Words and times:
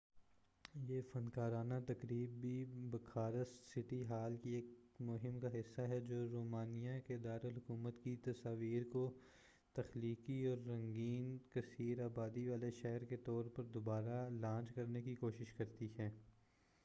یہ 0.81 1.01
فنکارانہ 1.11 1.73
تقریب 1.87 2.29
بھی 2.41 2.53
بخارسٹ 2.91 3.65
سٹی 3.65 4.01
ہال 4.05 4.37
کی 4.37 4.49
ایک 4.51 4.69
مہم 4.99 5.39
کا 5.39 5.47
حصہ 5.47 5.81
ہے 5.81 5.99
جو 5.99 6.21
رومانیہ 6.31 6.97
کے 7.07 7.17
دارالحکومت 7.17 7.99
کی 8.03 8.15
تصویر 8.23 8.83
کو 8.91 9.03
تخلیقی 9.75 10.45
اور 10.45 10.57
رنگین 10.67 11.37
کثیر 11.49 12.03
آبادی 12.03 12.47
والے 12.47 12.71
شہر 12.71 13.05
کے 13.05 13.17
طور 13.17 13.45
پر 13.45 13.63
دوبارہ 13.73 14.27
لانچ 14.31 14.71
کرنے 14.71 15.01
کی 15.01 15.15
کوشش 15.15 15.53
کرتی 15.53 15.89
ہے 15.99 16.09